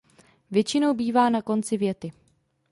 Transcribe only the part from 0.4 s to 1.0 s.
Většinou